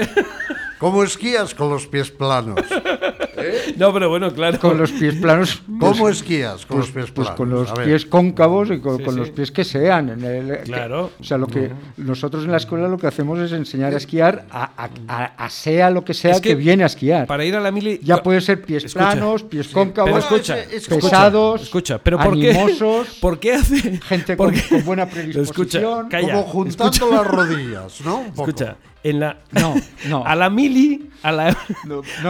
¿cómo 0.79 1.03
esquías 1.03 1.53
con 1.53 1.69
los 1.69 1.87
pies 1.87 2.09
planos? 2.09 2.59
No, 3.77 3.93
pero 3.93 4.09
bueno, 4.09 4.33
claro. 4.33 4.59
Con 4.59 4.77
los 4.77 4.91
pies 4.91 5.15
planos. 5.15 5.61
¿Cómo 5.79 6.09
esquías 6.09 6.65
con 6.65 6.79
los 6.79 6.91
pies 6.91 7.11
planos? 7.11 7.35
Pues 7.35 7.37
con 7.37 7.49
los 7.49 7.71
pies 7.71 8.05
cóncavos 8.05 8.69
y 8.71 8.79
con, 8.79 9.15
los 9.15 9.29
pies 9.29 9.51
que 9.51 9.63
sean. 9.63 10.19
claro. 10.65 11.11
o 11.19 11.23
sea, 11.23 11.37
lo 11.37 11.47
que 11.47 11.71
nosotros 11.97 12.45
en 12.45 12.51
la 12.51 12.57
escuela 12.57 12.87
lo 12.87 12.97
que 12.97 13.07
hacemos 13.07 13.39
es 13.39 13.51
enseñar 13.51 13.93
a 13.93 13.97
esquiar 13.97 14.45
a, 14.51 15.49
sea 15.49 15.89
lo 15.89 16.03
que 16.03 16.13
sea 16.13 16.39
que, 16.41 16.55
viene 16.55 16.83
a 16.83 16.87
esquiar. 16.87 17.27
Para 17.27 17.45
ir 17.45 17.55
a 17.55 17.59
la 17.59 17.71
mili. 17.71 17.99
Ya 18.03 18.21
puede 18.21 18.41
ser 18.41 18.61
pies 18.61 18.93
planos, 18.93 19.43
pies 19.43 19.67
cóncavos, 19.69 20.23
escucha, 20.23 20.57
pesados, 20.87 21.63
escucha, 21.63 21.99
pero 21.99 22.17
¿por 22.17 22.33
animosos, 22.33 23.07
qué, 23.07 23.13
¿por 23.21 23.39
qué 23.39 23.53
hace 23.53 23.99
gente 23.99 24.37
con, 24.37 24.53
buena 24.85 25.07
predisposición? 25.07 26.09
como 26.09 26.43
juntando 26.43 27.11
las 27.11 27.27
rodillas, 27.27 28.01
¿no? 28.01 28.25
Escucha, 28.25 28.77
en 29.03 29.19
la 29.19 29.37
no, 29.51 29.75
no. 30.07 30.23
a 30.25 30.35
la 30.35 30.49
mili 30.49 31.09
a 31.23 31.31
la, 31.31 31.57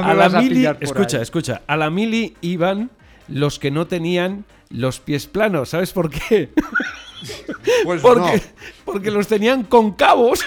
a 0.04 0.14
la 0.14 0.30
mili 0.30 0.66
escucha 0.80 1.22
escucha 1.22 1.62
a 1.68 1.78
la 1.78 1.90
mili 1.90 2.36
iban 2.42 2.90
los 3.28 3.60
que 3.60 3.72
no 3.72 3.88
tenían 3.88 4.46
los 4.70 5.00
pies 5.00 5.28
planos 5.28 5.70
sabes 5.70 5.92
por 5.94 6.10
qué 6.10 6.50
pues 7.84 8.02
porque 8.04 8.38
no. 8.38 8.42
porque 8.86 9.12
los 9.12 9.28
tenían 9.28 9.64
concavos 9.64 10.40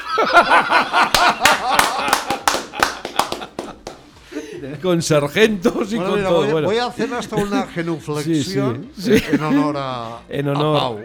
con 4.81 5.03
sargentos 5.03 5.93
y 5.93 5.97
con 5.97 6.23
todo. 6.23 6.37
Voy, 6.37 6.53
bueno. 6.53 6.69
voy, 6.69 6.79
a 6.79 6.87
hacer 6.87 7.13
hasta 7.15 7.37
una 7.37 7.67
genuflexión 7.75 8.91
en 9.07 9.43
honor 9.43 9.77
a, 9.79 10.21
en 10.29 10.49
honor. 10.49 10.77
A 10.77 10.81
Pau. 10.81 11.01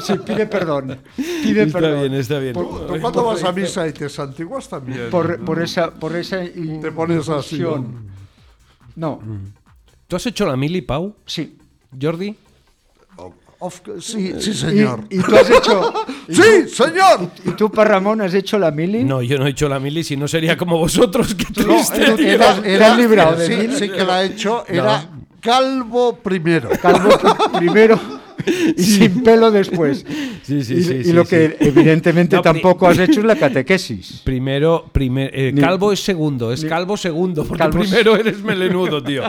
Sí, 0.00 0.14
pide 0.24 0.46
perdón. 0.46 0.98
Pide 1.16 1.64
está 1.64 1.78
perdón. 1.78 2.00
bien, 2.00 2.14
está 2.14 2.38
bien. 2.38 2.52
Por, 2.54 2.86
¿Tú 2.86 3.00
cuando 3.00 3.24
vas 3.24 3.44
a 3.44 3.52
misa 3.52 3.86
y 3.86 3.92
te 3.92 4.08
santiguas 4.08 4.68
también? 4.68 5.10
Por, 5.10 5.44
por 5.44 5.62
esa, 5.62 5.90
por 5.90 6.16
esa 6.16 6.42
Te 6.44 6.92
pones 6.92 7.28
así. 7.28 7.62
No. 8.94 9.20
¿Tú 10.06 10.16
has 10.16 10.26
hecho 10.26 10.46
la 10.46 10.56
mili, 10.56 10.82
Pau? 10.82 11.14
Sí. 11.26 11.58
¿Jordi? 12.00 12.36
Sí, 14.00 14.34
sí, 14.38 14.54
señor. 14.54 15.04
¿Y, 15.10 15.18
tú 15.20 15.36
has 15.36 15.50
hecho.? 15.50 15.92
¡Sí, 16.28 16.68
señor! 16.68 17.30
¿Y, 17.44 17.50
tú, 17.50 17.70
para 17.70 17.90
Ramón, 17.90 18.20
has 18.20 18.34
hecho 18.34 18.58
la 18.58 18.70
mili? 18.70 19.04
No, 19.04 19.22
yo 19.22 19.38
no 19.38 19.46
he 19.46 19.50
hecho 19.50 19.68
la 19.68 19.78
mili, 19.78 20.04
si 20.04 20.16
no 20.16 20.28
sería 20.28 20.56
como 20.56 20.78
vosotros, 20.78 21.34
que 21.34 21.44
triste. 21.44 21.98
No, 21.98 22.18
era, 22.18 22.60
era, 22.64 22.96
librado 22.96 23.36
de 23.36 23.46
sí, 23.46 23.78
sí 23.78 23.88
que 23.88 24.04
la 24.04 24.22
he 24.22 24.26
hecho, 24.26 24.64
era 24.68 25.08
Calvo 25.40 26.16
primero. 26.16 26.70
Calvo 26.82 27.08
primero. 27.56 28.00
y 28.76 28.82
sin 28.82 29.22
pelo 29.22 29.50
después. 29.50 30.04
Sí, 30.42 30.62
sí, 30.62 30.74
y, 30.74 30.82
sí, 30.82 30.94
y 31.00 31.04
sí, 31.04 31.12
lo 31.12 31.24
sí. 31.24 31.30
que 31.30 31.56
evidentemente 31.60 32.36
No, 32.36 32.42
tampoco 32.42 32.86
has 32.86 32.98
hecho 32.98 33.20
es 33.20 33.26
la 33.26 33.36
catequesis. 33.36 34.20
Primero, 34.24 34.86
primer, 34.92 35.30
eh, 35.34 35.52
Ni- 35.52 35.60
calvo 35.60 35.92
es 35.92 36.00
segundo, 36.00 36.52
es 36.52 36.62
ni- 36.62 36.68
calvo 36.68 36.96
segundo, 36.96 37.44
porque 37.44 37.58
Calvo 37.64 37.82
es- 37.82 37.88
primero 37.90 38.16
eres 38.16 38.42
melenudo, 38.42 39.02
tío. 39.02 39.22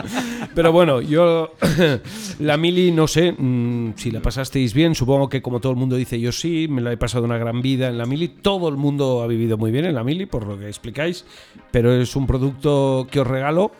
Pero 0.54 0.72
bueno, 0.72 1.00
yo, 1.00 1.52
la 2.40 2.56
mili, 2.56 2.90
no 2.92 3.06
sé 3.08 3.32
mm, 3.32 3.94
si 3.96 4.10
la 4.10 4.20
pasasteis 4.20 4.72
bien, 4.74 4.94
supongo 4.94 5.28
que 5.28 5.42
como 5.42 5.60
todo 5.60 5.72
el 5.72 5.78
mundo 5.78 5.96
dice, 5.96 6.18
yo 6.20 6.32
sí, 6.32 6.66
me 6.68 6.80
la 6.80 6.92
he 6.92 6.96
pasado 6.96 7.24
una 7.24 7.38
gran 7.38 7.60
vida 7.62 7.88
en 7.88 7.98
la 7.98 8.06
mili, 8.06 8.28
todo 8.28 8.68
el 8.68 8.76
mundo 8.76 9.22
ha 9.22 9.26
vivido 9.26 9.56
muy 9.58 9.70
bien 9.70 9.84
en 9.84 9.94
la 9.94 10.04
mili, 10.04 10.26
por 10.26 10.46
lo 10.46 10.58
que 10.58 10.66
explicáis, 10.66 11.24
pero 11.70 11.92
es 12.00 12.14
un 12.16 12.26
producto 12.26 13.06
que 13.10 13.20
os 13.20 13.26
regalo 13.26 13.72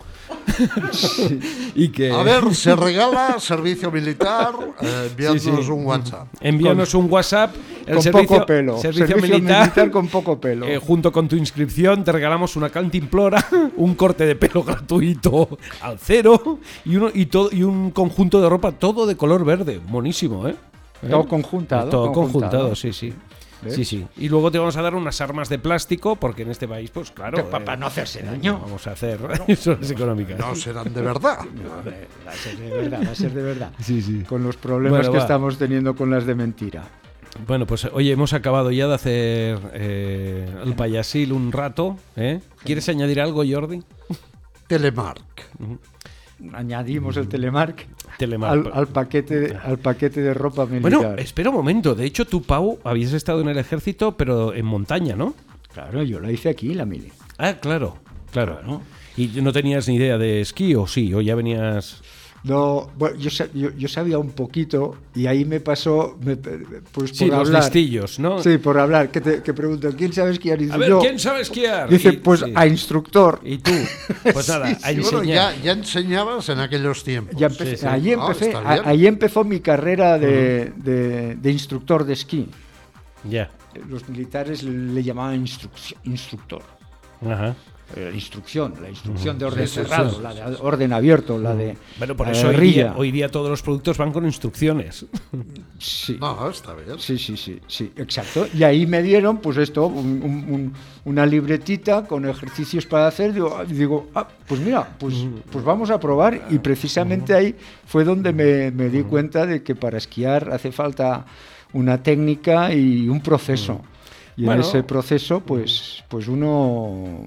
y 1.75 1.89
que... 1.89 2.11
A 2.11 2.23
ver, 2.23 2.55
se 2.55 2.75
regala 2.75 3.39
servicio 3.39 3.91
militar 3.91 4.53
eh, 4.81 5.09
enviándonos 5.11 5.67
sí. 5.67 5.71
un 5.71 5.87
WhatsApp. 5.87 6.29
Envíanos 6.41 6.95
un 6.95 7.11
WhatsApp, 7.11 7.55
el 7.87 7.95
con 7.95 8.03
servicio, 8.03 8.29
poco 8.29 8.47
pelo. 8.47 8.79
servicio, 8.79 9.17
militar, 9.17 9.91
con 9.91 10.09
poco 10.09 10.41
pelo. 10.41 10.67
eh, 10.67 10.79
junto 10.79 11.13
con 11.13 11.29
tu 11.29 11.37
inscripción 11.37 12.05
te 12.05 12.13
regalamos 12.13 12.57
una 12.57 12.71
cantimplora, 12.71 13.45
un 13.77 13.95
corte 13.95 14.27
de 14.27 14.37
pelo 14.37 14.63
gratuito 14.63 15.59
al 15.81 15.99
cero 15.99 16.59
y, 16.85 16.97
uno, 16.97 17.11
y, 17.13 17.27
todo, 17.27 17.51
y 17.53 17.63
un 17.63 17.91
conjunto 17.91 18.41
de 18.41 18.49
ropa 18.49 18.73
todo 18.73 19.07
de 19.07 19.17
color 19.17 19.45
verde. 19.45 19.81
Monísimo, 19.87 20.49
¿eh? 20.49 20.57
¿Eh? 21.03 21.09
Todo 21.09 21.29
conjuntado, 21.29 21.91
Todo 21.91 22.13
conjuntado. 22.13 22.51
conjuntado, 22.71 22.75
sí, 22.75 22.93
sí. 22.93 23.13
¿Ves? 23.63 23.75
Sí, 23.75 23.85
sí. 23.85 24.07
Y 24.17 24.29
luego 24.29 24.51
te 24.51 24.59
vamos 24.59 24.77
a 24.77 24.83
dar 24.83 24.95
unas 24.95 25.21
armas 25.21 25.49
de 25.49 25.59
plástico, 25.59 26.15
porque 26.17 26.43
en 26.43 26.51
este 26.51 26.69
país, 26.69 26.91
pues 26.91 27.11
claro. 27.11 27.37
Que 27.39 27.43
pa- 27.43 27.65
pa 27.65 27.77
no 27.77 27.87
hacerse 27.87 28.23
daño. 28.23 28.61
Vamos 28.61 28.87
a 28.87 28.93
hacer 28.93 29.19
zonas 29.57 29.91
económicas. 29.91 30.39
No 30.39 30.55
serán 30.55 30.93
de 30.95 31.03
verdad. 31.03 31.39
Va 32.27 32.31
a 32.31 32.35
ser 32.35 32.57
de 32.57 32.71
verdad, 32.71 33.01
va 33.07 33.11
a 33.11 33.15
ser 33.15 33.33
de 33.33 33.43
verdad. 33.43 33.73
Sí, 33.81 34.01
sí. 34.03 34.23
Con 34.29 34.43
los 34.45 34.57
problemas 34.57 34.99
Bueno, 35.01 35.13
que 35.13 35.19
va. 35.19 35.25
estamos 35.25 35.59
teniendo 35.59 35.97
con 35.97 36.11
las 36.11 36.25
de 36.27 36.35
mentira. 36.35 36.85
Bueno, 37.47 37.67
pues 37.67 37.85
oye, 37.93 38.11
hemos 38.13 38.33
acabado 38.33 38.71
ya 38.71 38.87
de 38.89 38.95
hacer 38.95 39.59
eh, 39.75 40.49
el 40.65 40.75
payasil 40.75 41.33
un 41.33 41.51
rato. 41.53 41.97
¿eh? 42.17 42.41
¿Quieres 42.65 42.89
añadir 42.89 43.21
algo, 43.21 43.43
Jordi? 43.49 43.83
Telemark. 44.67 45.43
Añadimos 46.53 47.17
el 47.17 47.29
telemark 47.29 47.77
Telemar- 47.81 48.08
al, 48.43 48.71
al 48.73 48.87
paquete 48.89 49.41
de, 49.41 49.57
al 49.57 49.79
paquete 49.79 50.21
de 50.21 50.35
ropa 50.35 50.67
militar. 50.67 50.93
Bueno, 50.93 51.15
espera 51.17 51.51
un 51.51 51.57
momento. 51.57 51.95
De 51.95 52.05
hecho, 52.05 52.25
tú, 52.25 52.43
Pau, 52.43 52.79
habías 52.85 53.13
estado 53.13 53.41
en 53.41 53.49
el 53.49 53.59
ejército, 53.59 54.17
pero 54.17 54.55
en 54.55 54.67
montaña, 54.67 55.17
¿no? 55.17 55.35
Claro, 55.73 56.03
yo 56.03 56.21
la 56.21 56.33
hice 56.33 56.49
aquí, 56.49 56.75
la 56.75 56.85
mili. 56.85 57.13
Ah, 57.39 57.55
claro, 57.55 57.99
claro. 58.33 58.59
Claro. 58.61 58.83
¿Y 59.17 59.27
no 59.41 59.53
tenías 59.53 59.89
ni 59.89 59.97
idea 59.97 60.19
de 60.19 60.41
esquí 60.41 60.75
o 60.75 60.87
sí? 60.87 61.13
¿O 61.15 61.21
ya 61.21 61.35
venías...? 61.35 62.03
No, 62.45 62.89
bueno, 62.97 63.17
yo, 63.17 63.31
yo, 63.53 63.71
yo 63.77 63.89
sabía 63.89 64.17
un 64.17 64.31
poquito 64.31 64.97
y 65.15 65.27
ahí 65.27 65.45
me 65.45 65.59
pasó, 65.59 66.17
me- 66.25 66.37
pues 66.37 67.11
Sí, 67.13 67.25
por 67.27 67.39
los 67.39 67.49
hablar. 67.49 67.65
listillos, 67.65 68.19
¿no? 68.21 68.41
Sí, 68.43 68.59
por 68.59 68.79
hablar, 68.79 69.11
que 69.11 69.21
te 69.21 69.43
que 69.43 69.53
pregunto, 69.53 69.91
¿quién 69.97 70.13
sabe 70.13 70.31
esquiar? 70.31 70.61
Y 70.61 70.65
dice, 70.67 70.75
A 70.75 70.79
ver, 70.79 70.89
yo. 70.89 71.01
¿quién 71.01 71.19
sabe 71.19 71.41
esquiar? 71.41 71.89
Dice, 71.91 72.11
Y- 72.11 72.17
pues 72.19 72.41
sí. 72.41 72.53
a 72.55 72.67
instructor. 72.67 73.41
¿Y 73.43 73.59
tú? 73.59 73.73
Pues 74.33 74.49
nada, 74.49 74.69
a 74.69 74.93
bueno, 74.93 75.25
ya, 75.25 75.53
ya 75.63 75.73
enseñabas 75.73 76.49
en 76.49 76.61
aquellos 76.61 77.03
tiempos. 77.03 77.35
Ya 77.39 77.49
empecé- 77.49 77.77
sí. 77.77 77.87
Ahí, 77.87 78.13
Ah, 78.13 78.27
empecé, 78.29 78.55
a- 78.55 78.83
ahí 78.89 79.07
empezó 79.09 79.43
mi 79.43 79.59
carrera 79.61 80.17
de, 80.19 80.73
de- 80.77 81.35
de 81.35 81.51
instructor 81.51 82.05
de 82.05 82.13
esquí. 82.13 82.49
Ya. 83.29 83.51
Los 83.91 84.09
militares 84.09 84.63
le 84.63 85.03
llamaban 85.03 85.45
instruc- 85.45 85.97
instructor. 86.05 86.63
Ajá. 87.27 87.55
Eh, 87.97 88.11
instrucción, 88.13 88.75
la 88.83 88.91
instrucción 88.91 89.39
de 89.39 89.47
orden 89.47 89.67
Sí, 89.67 89.77
sí, 89.77 89.81
cerrado, 89.83 90.11
sí. 90.11 90.21
la 90.23 90.35
de 90.35 90.57
orden 90.61 90.93
abierto, 90.93 91.39
la 91.39 91.55
de 91.55 91.75
Bueno, 91.99 92.15
por 92.19 92.27
la 92.27 92.35
eso 92.35 92.49
hoy 92.49 92.57
día, 92.57 92.93
hoy 92.95 93.11
día 93.11 93.31
todos 93.31 93.49
los 93.49 93.63
productos 93.63 93.97
van 93.97 94.13
con 94.13 94.27
instrucciones. 94.27 95.07
Sí. 95.79 96.19
No, 96.21 96.51
está 96.51 96.75
bien. 96.75 96.99
Sí, 96.99 97.17
sí, 97.17 97.35
sí, 97.39 97.59
sí, 97.67 97.91
exacto. 97.97 98.47
Y 98.53 98.63
ahí 98.65 98.87
me 98.87 99.03
dieron, 99.03 99.39
pues 99.39 99.57
esto, 99.57 99.87
un- 99.87 100.23
un- 100.23 100.53
un- 100.55 100.73
una 101.07 101.25
libretita 101.25 102.05
con 102.07 102.29
ejercicios 102.29 102.85
para 102.85 103.07
hacer. 103.07 103.33
Digo, 103.33 103.57
ah, 103.59 103.65
digo, 103.65 104.09
ah, 104.15 104.29
pues 104.47 104.61
mira, 104.61 104.87
pues, 104.99 105.15
pues 105.51 105.65
vamos 105.65 105.89
a 105.91 105.99
probar. 105.99 106.47
Y 106.51 106.59
precisamente 106.59 107.33
ahí 107.33 107.55
fue 107.87 108.05
donde 108.05 108.35
me, 108.35 108.71
me 108.71 108.91
di 108.91 109.03
cuenta 109.03 109.47
de 109.47 109.63
que 109.63 109.75
para 109.75 109.97
esquiar 109.97 110.51
hace 110.53 110.73
falta 110.73 111.25
una 111.73 112.03
técnica 112.03 112.71
y 112.75 113.09
un 113.09 113.21
proceso. 113.23 113.81
Y 114.39 114.45
Bueno. 114.45 114.63
en 114.63 114.69
ese 114.69 114.85
proceso, 114.85 115.41
pues, 115.41 116.05
pues 116.07 116.29
uno, 116.29 117.27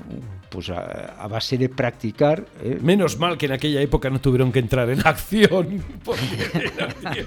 pues 0.49 0.69
a, 0.69 1.15
a 1.21 1.27
base 1.27 1.57
de 1.57 1.67
practicar, 1.67 2.45
¿eh? 2.63 2.79
Menos 2.81 3.19
mal 3.19 3.37
que 3.37 3.47
en 3.47 3.51
aquella 3.51 3.81
época 3.81 4.09
no 4.09 4.21
tuvieron 4.21 4.49
que 4.53 4.59
entrar 4.59 4.89
en 4.89 4.99
acción. 5.05 5.83
Porque 6.05 6.21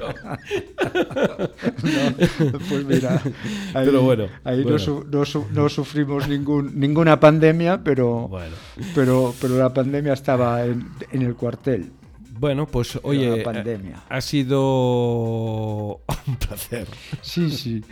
pues 2.68 2.84
mira, 2.86 3.20
ahí, 3.74 3.84
Pero 3.84 4.02
bueno, 4.02 4.26
ahí 4.44 4.58
no 4.58 4.62
bueno. 4.64 4.78
su- 4.78 5.04
no, 5.10 5.24
su- 5.24 5.46
no 5.52 5.68
sufrimos 5.68 6.28
ningún, 6.28 6.78
ninguna 6.78 7.18
pandemia, 7.20 7.82
pero, 7.84 8.28
Bueno. 8.28 8.54
pero, 8.94 9.34
pero 9.40 9.58
la 9.58 9.72
pandemia 9.72 10.12
estaba 10.14 10.64
en, 10.64 10.86
en 11.12 11.22
el 11.22 11.34
cuartel. 11.34 11.90
Bueno, 12.38 12.66
pues 12.66 12.98
oye, 13.02 13.36
la 13.38 13.44
pandemia. 13.44 14.02
ha 14.08 14.20
sido 14.20 14.60
un 16.26 16.36
placer. 16.38 16.86
Sí, 17.22 17.50
sí. 17.50 17.82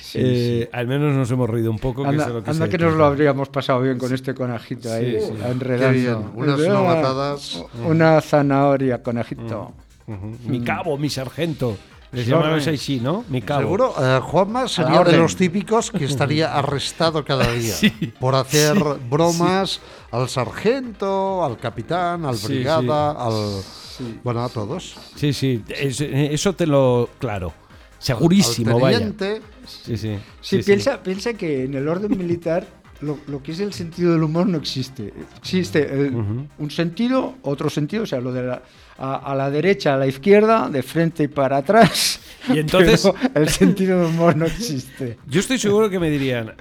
sí, 0.00 0.18
Eh, 0.24 0.68
Al 0.72 0.86
menos 0.86 1.14
nos 1.14 1.30
hemos 1.30 1.48
reído 1.48 1.70
un 1.70 1.78
poco. 1.78 2.04
Anda, 2.04 2.24
que 2.24 2.28
es 2.30 2.34
lo 2.34 2.44
que 2.44 2.50
anda 2.50 2.68
que 2.68 2.76
nos 2.78 2.94
lo 2.94 3.04
habríamos 3.06 3.48
pasado 3.48 3.80
bien 3.80 3.96
con 3.98 4.12
este 4.12 4.34
conejito 4.34 4.92
ahí, 4.92 5.18
Sí, 5.20 5.26
sí. 5.28 5.32
enredando. 5.48 6.32
Unas 6.34 6.58
nogatadas. 6.58 7.64
Una 7.86 8.20
zanahoria, 8.20 9.02
conejito. 9.02 9.72
Ujú. 10.06 10.36
Mi 10.46 10.60
cabo, 10.62 10.98
mi 10.98 11.08
sargento. 11.08 11.76
Les 12.12 12.26
Sí, 12.26 12.30
llamabas 12.30 12.60
orden. 12.64 12.74
así, 12.74 13.00
¿no? 13.00 13.24
Mi 13.30 13.40
cabo. 13.40 13.62
Seguro, 13.62 13.94
eh, 13.98 14.20
Juanma 14.22 14.68
sería 14.68 15.02
de 15.02 15.16
los 15.16 15.34
típicos 15.34 15.90
que 15.90 16.04
estaría 16.04 16.52
arrestado 16.58 17.24
cada 17.24 17.50
día 17.52 17.74
por 18.20 18.34
hacer 18.34 18.76
bromas 19.08 19.80
al 20.10 20.28
sargento, 20.28 21.42
al 21.42 21.56
capitán, 21.56 22.26
al 22.26 22.36
Sí, 22.36 22.48
brigada, 22.48 23.12
al 23.12 23.62
bueno 24.24 24.44
a 24.44 24.48
todos. 24.48 24.94
Sí, 25.16 25.32
sí, 25.32 25.62
es- 25.68 26.00
eso 26.00 26.54
te 26.54 26.66
lo. 26.66 27.08
Claro. 27.18 27.52
Segurísimo, 27.98 28.74
al 28.76 28.80
vaya. 28.82 28.98
teniente. 28.98 29.40
Sí, 29.66 29.96
sí. 29.96 30.16
Sí, 30.40 30.56
sí, 30.58 30.62
piensa, 30.64 31.02
piensa 31.02 31.34
que 31.34 31.64
en 31.64 31.74
el 31.74 31.86
orden 31.88 32.16
militar 32.18 32.66
lo, 33.00 33.18
lo 33.28 33.42
que 33.42 33.52
es 33.52 33.60
el 33.60 33.72
sentido 33.72 34.12
del 34.12 34.22
humor 34.24 34.46
no 34.48 34.58
existe. 34.58 35.12
Existe 35.38 35.80
el- 35.82 36.14
un 36.58 36.70
sentido, 36.70 37.36
otro 37.42 37.70
sentido, 37.70 38.02
o 38.02 38.06
sea, 38.06 38.20
lo 38.20 38.32
de 38.32 38.42
la, 38.42 38.62
a, 38.98 39.14
a 39.16 39.34
la 39.36 39.50
derecha, 39.50 39.94
a 39.94 39.96
la 39.96 40.06
izquierda, 40.08 40.68
de 40.68 40.82
frente 40.82 41.22
y 41.24 41.28
para 41.28 41.58
atrás. 41.58 42.18
Y 42.52 42.58
entonces- 42.58 43.02
Pero 43.32 43.44
el 43.44 43.48
sentido 43.48 43.98
del 44.00 44.08
humor 44.08 44.34
no 44.36 44.46
existe. 44.46 45.16
Yo 45.28 45.38
estoy 45.38 45.58
seguro 45.60 45.88
que 45.88 46.00
me 46.00 46.10
dirían. 46.10 46.54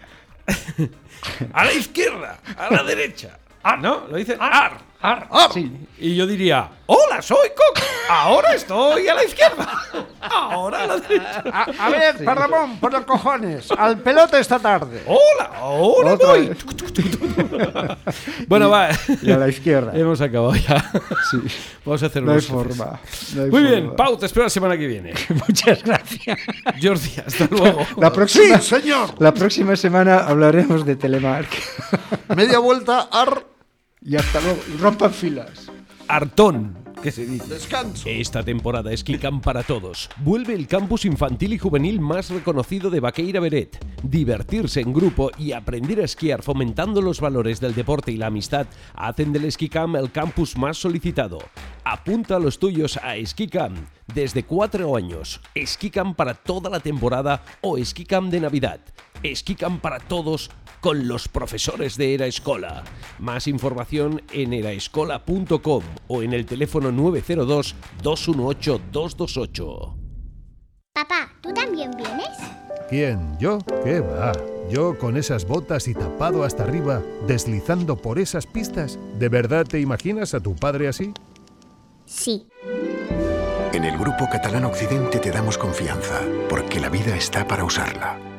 a 1.54 1.66
la 1.66 1.74
izquierda, 1.74 2.40
a 2.58 2.72
la 2.74 2.84
derecha. 2.84 3.40
¿No? 3.82 4.08
Lo 4.08 4.18
dicen. 4.18 4.38
Ar. 4.40 4.80
Ar, 5.01 5.27
sí. 5.53 5.72
Y 6.00 6.15
yo 6.15 6.27
diría, 6.27 6.70
hola, 6.86 7.22
soy 7.22 7.50
Coco. 7.50 7.86
Ahora 8.10 8.53
estoy 8.53 9.08
a 9.08 9.15
la 9.15 9.24
izquierda. 9.24 9.67
Ahora 10.22 10.84
a 10.84 10.88
la 10.88 10.98
derecha. 10.98 11.43
A, 11.51 11.63
a 11.86 11.89
ver, 11.89 12.24
Parramón, 12.25 12.77
por 12.79 12.91
los 12.91 13.05
cojones, 13.05 13.72
al 13.72 14.00
pelote 14.00 14.39
esta 14.39 14.60
tarde. 14.60 15.01
Hola, 15.08 15.51
ahora 15.55 16.13
Otra 16.13 16.27
voy. 16.29 16.51
Bueno, 18.48 18.70
va. 18.70 18.89
Y 19.22 19.31
a 19.31 19.38
la 19.38 19.48
izquierda. 19.48 19.91
Hemos 19.96 20.20
acabado 20.22 20.55
ya. 20.55 20.91
Sí. 21.31 21.38
Vamos 21.86 22.03
a 22.03 22.05
hacer 22.08 22.22
No 22.24 22.34
hay 22.34 22.41
forma. 22.41 23.00
no 23.36 23.43
hay 23.43 23.50
Muy 23.50 23.63
bien. 23.63 23.96
Pau, 23.96 24.17
te 24.17 24.25
espero 24.25 24.43
la 24.46 24.50
semana 24.50 24.77
que 24.77 24.88
viene. 24.88 25.13
Muchas 25.48 25.81
gracias. 25.84 26.38
Jordi, 26.81 27.12
hasta 27.25 27.48
luego. 27.50 27.86
La 27.98 28.12
próxima, 28.12 28.60
Sí, 28.60 28.81
señor. 28.81 29.10
la 29.20 29.34
próxima 29.34 29.75
semana 29.75 30.20
hablaremos 30.27 30.86
de 30.86 30.96
Telemark. 30.96 31.50
Media 32.36 32.60
vuelta, 32.60 33.08
ar, 33.12 33.46
Y 34.03 34.15
hasta 34.15 34.41
luego. 34.41 34.60
Y 34.74 34.77
rompan 34.77 35.13
filas. 35.13 35.72
Artón, 36.08 36.75
que 37.03 37.12
se 37.12 37.25
dice. 37.25 37.48
descanso. 37.48 38.10
Esta 38.10 38.43
temporada 38.43 38.96
Ski 38.98 39.17
Camp 39.17 39.43
para 39.43 39.63
todos. 39.63 40.10
Vuelve 40.17 40.53
el 40.55 40.67
campus 40.67 41.05
infantil 41.05 41.53
y 41.53 41.60
juvenil 41.60 42.01
más 42.01 42.31
reconocido 42.31 42.89
de 42.89 43.00
Baqueira 43.00 43.39
Beret. 43.39 43.77
Divertirse 44.03 44.81
en 44.81 44.91
grupo 44.91 45.29
y 45.38 45.51
aprender 45.51 46.01
a 46.01 46.05
esquiar 46.05 46.41
fomentando 46.41 47.01
los 47.01 47.22
valores 47.22 47.60
del 47.60 47.75
deporte 47.75 48.12
y 48.12 48.17
la 48.17 48.27
amistad 48.27 48.65
hacen 48.96 49.31
del 49.31 49.50
Ski 49.51 49.70
Camp 49.70 49.96
el 49.96 50.12
campus 50.12 50.58
más 50.58 50.77
solicitado. 50.77 51.38
Apunta 51.84 52.38
a 52.38 52.39
los 52.39 52.58
tuyos 52.58 52.98
a 52.98 53.15
Ski 53.24 53.48
Camp. 53.48 53.77
Desde 54.13 54.43
cuatro 54.43 54.96
años, 54.96 55.39
Ski 55.55 55.91
Camp 55.91 56.17
para 56.17 56.34
toda 56.34 56.70
la 56.70 56.79
temporada 56.79 57.43
o 57.62 57.77
Ski 57.77 58.05
Camp 58.05 58.31
de 58.31 58.41
Navidad. 58.41 58.81
Camp 59.58 59.82
para 59.82 60.00
todos 60.00 60.50
con 60.80 61.08
los 61.08 61.28
profesores 61.28 61.96
de 61.96 62.13
Era 62.13 62.25
Escola. 62.25 62.84
Más 63.20 63.48
información 63.48 64.22
en 64.34 64.54
eraescola.com 64.54 65.84
o 66.08 66.24
en 66.24 66.34
el 66.34 66.46
teléfono 66.46 66.92
902 66.92 67.75
218 68.01 68.82
228. 68.92 69.98
Papá, 70.94 71.34
¿tú 71.42 71.54
también 71.54 71.92
vienes? 71.96 72.30
¿Quién? 72.90 73.38
¿Yo? 73.40 73.60
¿Qué 73.84 74.01
va? 74.01 74.34
¿Yo 74.70 74.98
con 74.98 75.16
esas 75.16 75.46
botas 75.48 75.88
y 75.88 75.94
tapado 75.94 76.44
hasta 76.44 76.63
arriba, 76.63 77.01
deslizando 77.28 77.96
por 77.96 78.20
esas 78.20 78.46
pistas? 78.46 79.00
¿De 79.18 79.30
verdad 79.30 79.66
te 79.66 79.80
imaginas 79.80 80.34
a 80.34 80.42
tu 80.42 80.56
padre 80.56 80.88
así? 80.88 81.13
Sí. 82.06 82.48
En 83.72 83.86
el 83.86 83.98
Grupo 83.98 84.28
Catalán 84.30 84.66
Occidente 84.66 85.20
te 85.20 85.32
damos 85.32 85.58
confianza, 85.58 86.22
porque 86.50 86.82
la 86.82 86.90
vida 86.90 87.16
está 87.16 87.48
para 87.48 87.63
usarla. 87.63 88.31